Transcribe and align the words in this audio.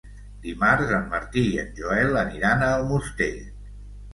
Dimarts 0.45 0.93
en 0.99 1.03
Martí 1.11 1.43
i 1.49 1.61
en 1.65 1.69
Joel 1.81 2.17
aniran 2.23 2.67
a 2.69 2.73
Almoster. 2.79 3.33